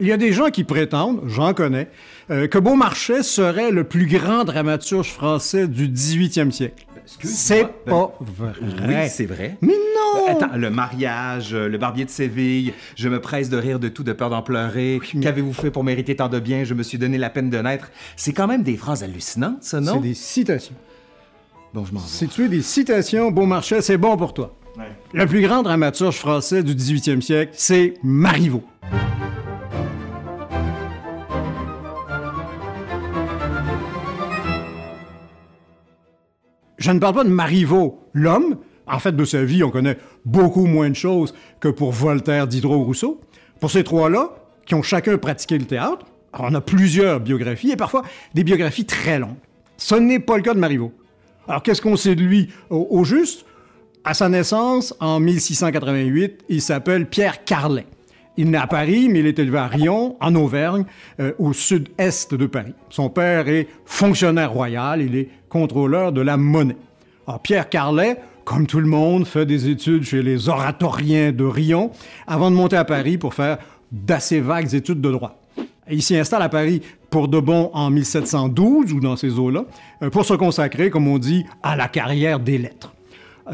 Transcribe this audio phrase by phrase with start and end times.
[0.00, 1.88] Il y a des gens qui prétendent, j'en connais,
[2.30, 6.86] euh, que Beaumarchais serait le plus grand dramaturge français du 18e siècle.
[7.22, 8.52] C'est pas vrai.
[8.86, 9.56] Oui, c'est vrai.
[9.60, 10.26] Mais non!
[10.28, 14.04] Attends, le mariage, euh, le barbier de Séville, je me presse de rire de tout,
[14.04, 15.00] de peur d'en pleurer.
[15.20, 16.64] Qu'avez-vous fait pour mériter tant de bien?
[16.64, 17.90] Je me suis donné la peine de naître.
[18.16, 19.94] C'est quand même des phrases hallucinantes, ça, non?
[19.94, 20.74] C'est des citations.
[21.74, 22.06] Bon, je m'en vais.
[22.06, 24.54] Si tu es des citations, Beaumarchais, c'est bon pour toi.
[24.76, 24.84] Ouais.
[25.12, 28.64] Le plus grand dramaturge français du 18e siècle, c'est Marivaux.
[36.78, 38.56] Je ne parle pas de Marivaux, l'homme.
[38.86, 42.84] En fait, de sa vie, on connaît beaucoup moins de choses que pour Voltaire, Diderot,
[42.84, 43.20] Rousseau.
[43.60, 44.30] Pour ces trois-là,
[44.64, 48.02] qui ont chacun pratiqué le théâtre, on a plusieurs biographies, et parfois
[48.34, 49.36] des biographies très longues.
[49.76, 50.92] Ce n'est pas le cas de Marivaux.
[51.48, 53.44] Alors, qu'est-ce qu'on sait de lui au, au juste?
[54.04, 57.86] À sa naissance, en 1688, il s'appelle Pierre Carlet.
[58.38, 60.84] Il naît à Paris, mais il est élevé à Rion, en Auvergne,
[61.18, 62.72] euh, au sud-est de Paris.
[62.88, 66.76] Son père est fonctionnaire royal, il est contrôleur de la monnaie.
[67.42, 71.90] Pierre Carlet, comme tout le monde, fait des études chez les oratoriens de Rion
[72.26, 73.58] avant de monter à Paris pour faire
[73.90, 75.38] d'assez vagues études de droit.
[75.90, 76.80] Il s'y installe à Paris
[77.10, 79.64] pour de bon en 1712 ou dans ces eaux-là,
[80.02, 82.94] euh, pour se consacrer, comme on dit, à la carrière des lettres.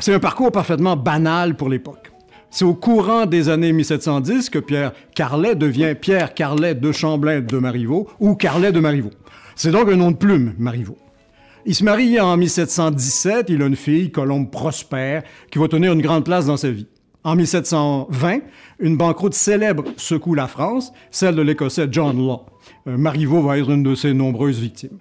[0.00, 2.10] C'est un parcours parfaitement banal pour l'époque.
[2.54, 7.58] C'est au courant des années 1710 que Pierre Carlet devient Pierre Carlet de Champlain de
[7.58, 9.10] Marivaux ou Carlet de Marivaux.
[9.56, 10.96] C'est donc un nom de plume, Marivaux.
[11.66, 16.00] Il se marie en 1717, il a une fille, Colombe Prosper, qui va tenir une
[16.00, 16.86] grande place dans sa vie.
[17.24, 18.38] En 1720,
[18.78, 22.46] une banqueroute célèbre secoue la France, celle de l'Écossais John Law.
[22.86, 24.98] Euh, Marivaux va être une de ses nombreuses victimes.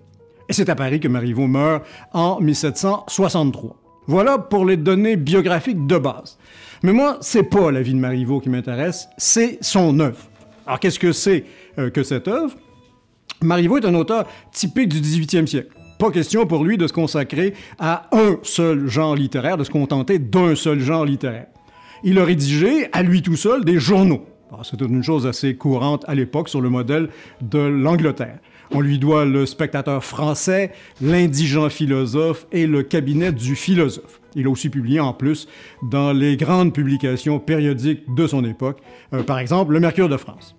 [0.50, 3.76] Et c'est à Paris que Marivaux meurt en 1763.
[4.08, 6.40] Voilà pour les données biographiques de base.
[6.84, 10.20] Mais moi, c'est pas la vie de Marivaux qui m'intéresse, c'est son œuvre.
[10.66, 11.45] Alors qu'est-ce que c'est
[11.80, 12.56] euh, que cette œuvre?
[13.42, 15.70] Marivaux est un auteur typique du 18e siècle.
[15.98, 20.19] Pas question pour lui de se consacrer à un seul genre littéraire, de se contenter
[20.19, 21.47] d'un seul genre littéraire.
[22.03, 24.25] Il a rédigé, à lui tout seul, des journaux.
[24.52, 27.09] Alors, C'était une chose assez courante à l'époque sur le modèle
[27.41, 28.40] de l'Angleterre.
[28.75, 34.19] On lui doit le spectateur français, l'indigent philosophe et le cabinet du philosophe.
[34.35, 35.47] Il a aussi publié en plus
[35.84, 38.79] dans les grandes publications périodiques de son époque,
[39.13, 40.56] euh, par exemple le Mercure de France.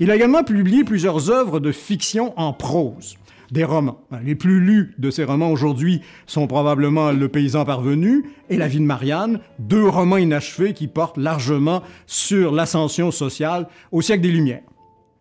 [0.00, 3.18] Il a également publié plusieurs œuvres de fiction en prose,
[3.50, 4.00] des romans.
[4.24, 8.80] Les plus lus de ces romans aujourd'hui sont probablement Le paysan parvenu et La vie
[8.80, 14.62] de Marianne, deux romans inachevés qui portent largement sur l'ascension sociale au siècle des Lumières.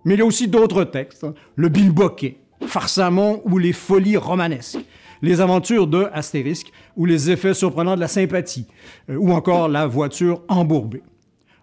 [0.05, 1.33] Mais il y a aussi d'autres textes, hein.
[1.55, 4.79] Le Bilboquet, Farsamon ou Les folies romanesques,
[5.21, 8.67] Les aventures de Astérisque ou Les effets surprenants de la sympathie,
[9.09, 11.03] euh, ou encore La voiture embourbée.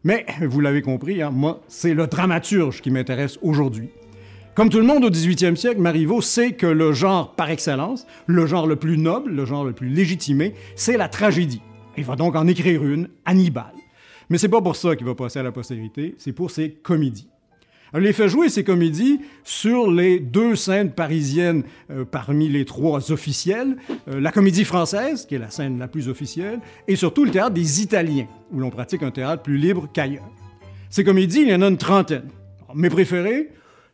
[0.04, 3.91] Mais, vous l'avez compris, hein, moi, c'est le dramaturge qui m'intéresse aujourd'hui.
[4.54, 8.44] Comme tout le monde au 18e siècle, Marivaux sait que le genre par excellence, le
[8.47, 11.62] genre le plus noble, le genre le plus légitimé, c'est la tragédie.
[11.97, 13.72] Il va donc en écrire une, Hannibal.
[14.31, 17.28] Mais c'est pas pour ça qu'il va passer à la postérité, c'est pour ses comédies.
[17.93, 23.10] Alors, il fait jouer ces comédies sur les deux scènes parisiennes euh, parmi les trois
[23.12, 23.76] officielles,
[24.09, 27.54] euh, la comédie française, qui est la scène la plus officielle, et surtout le théâtre
[27.54, 30.28] des Italiens, où l'on pratique un théâtre plus libre qu'ailleurs.
[30.91, 32.28] Ces comédies, il y en a une trentaine.
[32.75, 33.48] Mes préférés,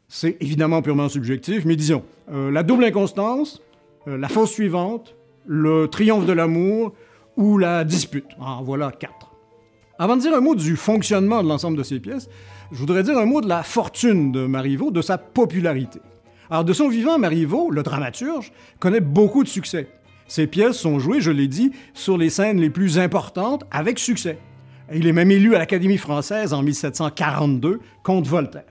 [0.08, 2.02] c'est évidemment purement subjectif, mais disons,
[2.32, 3.62] euh, La double inconstance,
[4.06, 5.14] La fausse suivante,
[5.46, 6.94] Le triomphe de l'amour
[7.36, 8.26] ou La dispute.
[8.40, 9.34] En voilà quatre.
[9.98, 12.28] Avant de dire un mot du fonctionnement de l'ensemble de ces pièces,
[12.74, 16.00] je voudrais dire un mot de la fortune de Marivaux, de sa popularité.
[16.50, 19.88] Alors, de son vivant, Marivaux, le dramaturge, connaît beaucoup de succès.
[20.26, 24.38] Ses pièces sont jouées, je l'ai dit, sur les scènes les plus importantes avec succès.
[24.92, 28.64] Il est même élu à l'Académie française en 1742 contre Voltaire.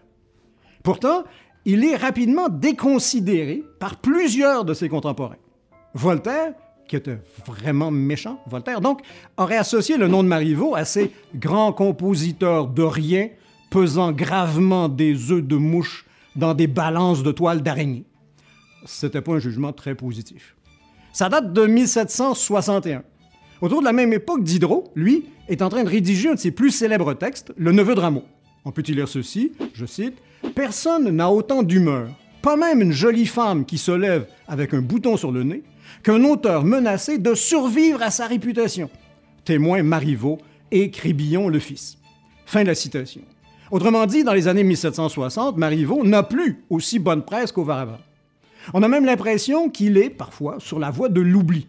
[0.84, 1.24] Pourtant,
[1.64, 5.38] il est rapidement déconsidéré par plusieurs de ses contemporains.
[5.94, 6.54] Voltaire,
[6.90, 9.00] qui était vraiment méchant, Voltaire, donc,
[9.38, 13.30] aurait associé le nom de Marivaux à ces grands compositeurs de rien
[13.74, 16.06] pesant gravement des œufs de mouche
[16.36, 18.06] dans des balances de toile d'araignée.
[18.86, 20.56] C'était pas un jugement très positif.
[21.12, 23.02] Ça date de 1761.
[23.62, 26.52] Autour de la même époque, Diderot, lui, est en train de rédiger un de ses
[26.52, 28.26] plus célèbres textes, Le Neveu de Rameau.
[28.64, 30.20] On peut y lire ceci, je cite,
[30.54, 32.10] Personne n'a autant d'humeur,
[32.44, 35.64] pas même une jolie femme qui se lève avec un bouton sur le nez,
[36.04, 38.92] qu'un auteur menacé de survivre à sa réputation.
[39.46, 40.38] Témoin Marivaux
[40.70, 41.98] et Crébillon le fils.
[42.46, 43.22] Fin de la citation.
[43.74, 47.98] Autrement dit, dans les années 1760, Marivaux n'a plus aussi bonne presse qu'auparavant.
[48.72, 51.66] On a même l'impression qu'il est, parfois, sur la voie de l'oubli.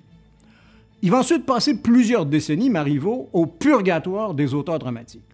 [1.00, 5.24] Il va ensuite passer plusieurs décennies, Marivaux, au purgatoire des auteurs dramatiques.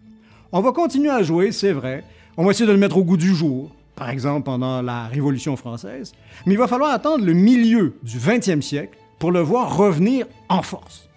[0.53, 2.05] On va continuer à jouer, c'est vrai,
[2.37, 5.57] On va essayer de le mettre au goût du jour, par exemple pendant la Révolution
[5.57, 6.13] française,
[6.45, 10.61] mais il va falloir attendre le milieu du 20e siècle pour le voir revenir en
[10.61, 11.09] force.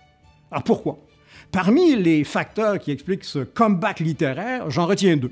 [0.50, 0.98] Alors pourquoi?
[1.52, 5.30] Parmi les facteurs qui expliquent ce comeback littéraire, j'en retiens deux.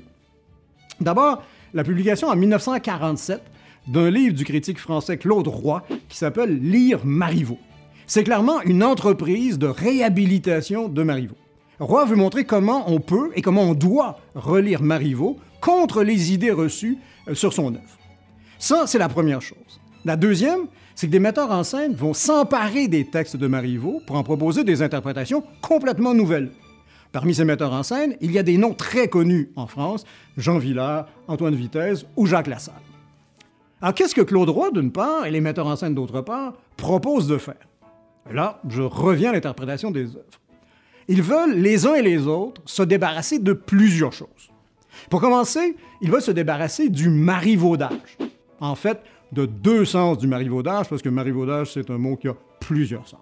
[1.01, 1.43] D'abord,
[1.73, 3.41] la publication en 1947
[3.87, 7.59] d'un livre du critique français Claude Roy qui s'appelle Lire Marivaux.
[8.05, 11.37] C'est clairement une entreprise de réhabilitation de Marivaux.
[11.79, 16.51] Roy veut montrer comment on peut et comment on doit relire Marivaux contre les idées
[16.51, 16.97] reçues
[17.27, 17.97] euh, sur son œuvre.
[18.59, 19.81] Ça, c'est la première chose.
[20.05, 24.17] La deuxième, c'est que des metteurs en scène vont s'emparer des textes de Marivaux pour
[24.17, 26.51] en proposer des interprétations complètement nouvelles.
[27.13, 30.03] Parmi ces metteurs en scène, il y a des noms très connus en France,
[30.35, 32.73] Jean Villard, Antoine Vitesse ou Jacques Lassalle.
[33.83, 37.27] Alors qu'est-ce que Claude Roy, d'une part, et les metteurs en scène, d'autre part, proposent
[37.27, 37.67] de faire?
[38.31, 40.39] Là, je reviens à l'interprétation des œuvres.
[41.07, 44.51] Ils veulent, les uns et les autres, se débarrasser de plusieurs choses.
[45.11, 48.17] Pour commencer, ils veulent se débarrasser du marivaudage.
[48.59, 49.01] En fait,
[49.31, 53.19] de deux sens du marivaudage, parce que marivaudage, c'est un mot qui a plusieurs sens.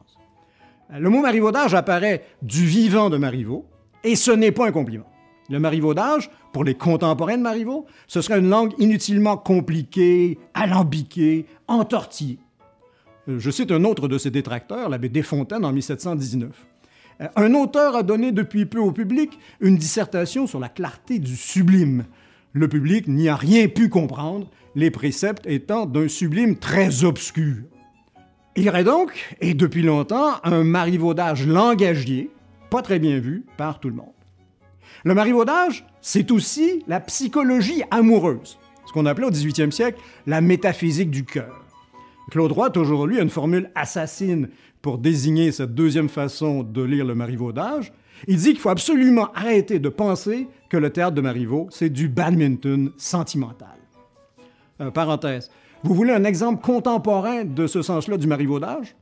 [0.98, 3.66] Le mot marivaudage apparaît du vivant de Marivaux,
[4.04, 5.06] et ce n'est pas un compliment.
[5.50, 12.40] Le marivaudage, pour les contemporains de Marivaux, ce serait une langue inutilement compliquée, alambiquée, entortillée.
[13.28, 16.50] Je cite un autre de ses détracteurs, l'abbé Desfontaines, en 1719.
[17.36, 22.06] Un auteur a donné depuis peu au public une dissertation sur la clarté du sublime.
[22.54, 27.58] Le public n'y a rien pu comprendre, les préceptes étant d'un sublime très obscur.
[28.56, 32.32] Il y aurait donc, et depuis longtemps, un marivaudage langagier,
[32.72, 34.14] pas très bien vu par tout le monde.
[35.04, 38.58] Le marivaudage, c'est aussi la psychologie amoureuse,
[38.88, 41.66] ce qu'on appelait au 18e siècle la métaphysique du cœur.
[42.32, 44.50] Claude Roy, toujours lui, a une formule assassine
[44.82, 47.92] pour désigner cette deuxième façon de lire le marivaudage.
[48.28, 52.08] Il dit qu'il faut absolument arrêter de penser que le théâtre de Marivaux, c'est du
[52.08, 53.78] badminton sentimental.
[54.80, 55.52] Euh, parenthèse.
[55.84, 58.96] Vous voulez un exemple contemporain de ce sens-là du marivaudage?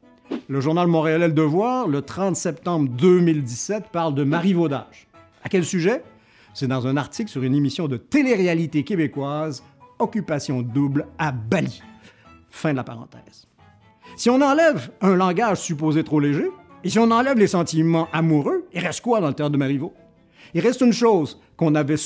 [0.51, 5.07] Le journal montréalais Le Devoir, le 30 septembre 2017, parle de marivaudage.
[5.43, 6.01] À quel sujet?
[6.55, 9.61] C'est dans un article sur une émission de télé-réalité québécoise,
[9.99, 11.83] Occupation double à Bali.
[12.49, 13.47] Fin de la parenthèse.
[14.15, 16.49] Si on enlève un langage supposé trop léger,
[16.83, 19.93] et si on enlève les sentiments amoureux, il reste quoi dans le théâtre de Marivaux?
[20.55, 21.97] Il reste une chose qu'on n'avait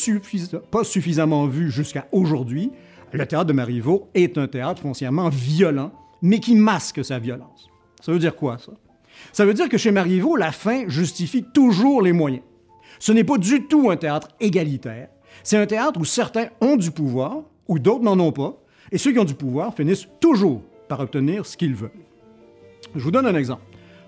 [0.69, 2.73] pas suffisamment vue jusqu'à aujourd'hui.
[3.13, 7.69] Le théâtre de Marivaux est un théâtre foncièrement violent, mais qui masque sa violence.
[8.03, 8.73] Ça veut dire quoi, ça?
[9.31, 12.44] Ça veut dire que chez Marivaux, la fin justifie toujours les moyens.
[13.00, 15.07] Ce n'est pas du tout un théâtre égalitaire.
[15.41, 18.61] C'est un théâtre où certains ont du pouvoir, ou d'autres n'en ont pas,
[18.91, 21.91] et ceux qui ont du pouvoir finissent toujours par obtenir ce qu'ils veulent.
[22.94, 23.63] Je vous donne un exemple.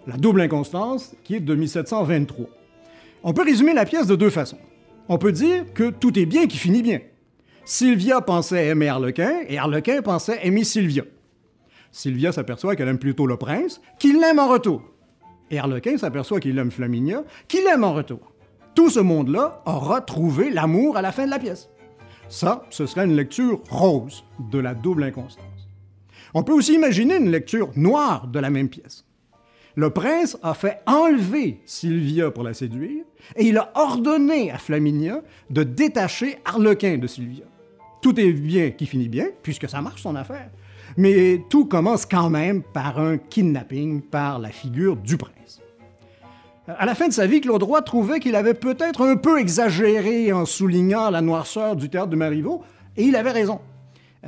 [0.08, 2.48] La double inconstance, qui est de 1723.
[3.24, 4.60] On peut résumer la pièce de deux façons.
[5.08, 7.00] On peut dire que tout est bien qui finit bien.
[7.64, 11.04] Sylvia pensait aimer Harlequin et Harlequin pensait aimer Sylvia.
[11.96, 14.82] Sylvia s'aperçoit qu'elle aime plutôt le prince, qu'il l'aime en retour.
[15.50, 18.34] Et Harlequin s'aperçoit qu'il aime Flaminia, qu'il aime en retour.
[18.76, 21.70] Tout ce monde-là aura trouvé l'amour à la fin de la pièce.
[22.28, 25.70] Ça, ce serait une lecture rose de la double inconstance.
[26.34, 29.06] On peut aussi imaginer une lecture noire de la même pièce.
[29.76, 33.06] Le prince a fait enlever Sylvia pour la séduire
[33.38, 37.46] et il a ordonné à Flaminia de détacher Harlequin de Sylvia.
[38.02, 40.52] Tout est bien qui finit bien, puisque ça marche son affaire.
[40.98, 45.62] Mais tout commence quand même par un kidnapping par la figure du prince.
[46.68, 50.34] À la fin de sa vie, Claude Roy trouvait qu'il avait peut-être un peu exagéré
[50.34, 52.64] en soulignant la noirceur du théâtre de Marivaux,
[52.98, 53.60] et il avait raison.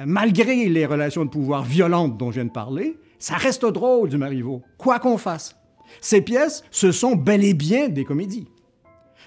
[0.05, 4.17] Malgré les relations de pouvoir violentes dont je viens de parler, ça reste drôle du
[4.17, 5.55] Marivaux, quoi qu'on fasse.
[6.01, 8.47] Ces pièces, ce sont bel et bien des comédies.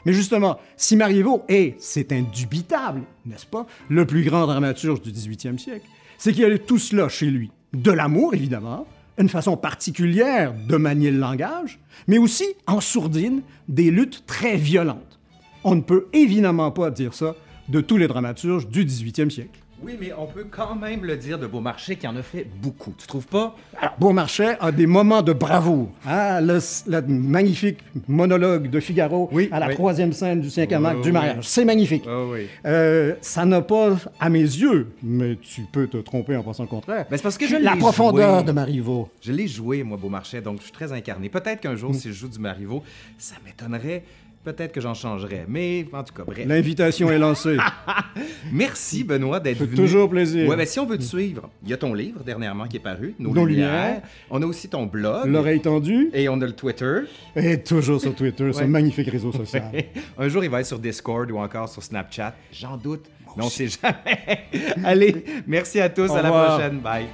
[0.07, 5.59] Mais justement, si Marivaux est, c'est indubitable, n'est-ce pas, le plus grand dramaturge du 18e
[5.59, 5.87] siècle,
[6.21, 7.51] c'est qu'il y a tout cela chez lui.
[7.73, 8.87] De l'amour, évidemment,
[9.17, 15.19] une façon particulière de manier le langage, mais aussi, en sourdine, des luttes très violentes.
[15.65, 17.35] On ne peut évidemment pas dire ça
[17.71, 19.61] de tous les dramaturges du 18e siècle.
[19.83, 22.93] Oui, mais on peut quand même le dire de Beaumarchais qui en a fait beaucoup.
[22.99, 23.57] Tu trouves pas?
[23.81, 25.89] Alors, Beaumarchais a des moments de bravoure.
[26.07, 26.41] Hein?
[26.43, 31.49] Le, magnifique monologue de Figaro à la troisième scène du cinquième acte du mariage.
[31.49, 32.05] C'est magnifique.
[32.67, 36.69] Euh, ça n'a pas, à mes yeux, mais tu peux te tromper en pensant le
[36.69, 37.07] contraire.
[37.11, 39.09] Mais c'est parce que je La profondeur de Marivaux.
[39.23, 41.31] Je l'ai joué, moi, Beaumarchais, donc je suis très incarné.
[41.31, 41.95] Peut-être qu'un jour, mm.
[41.95, 42.83] si je joue du Marivaux,
[43.17, 44.05] ça m'étonnerait
[44.43, 46.47] Peut-être que j'en changerai, mais en tout cas, bref.
[46.47, 47.59] L'invitation est lancée.
[48.53, 49.75] Merci, Benoît, d'être venu.
[49.75, 50.49] toujours plaisir.
[50.49, 52.81] Ouais, mais si on veut te suivre, il y a ton livre dernièrement qui est
[52.81, 54.01] paru, Nos, Lumières.
[54.31, 55.27] On a aussi ton blog.
[55.27, 56.09] L'oreille tendue.
[56.15, 57.01] Et on a le Twitter.
[57.37, 59.71] Et toujours sur Twitter, ce magnifique réseau social.
[60.19, 62.35] Un jour, il va être sur Discord ou encore sur Snapchat.
[62.51, 63.05] J'en doute.
[63.37, 64.49] Mais on sait jamais.
[64.85, 66.11] Allez, merci à tous.
[66.11, 66.79] Au à la prochaine.
[66.81, 67.07] Bye.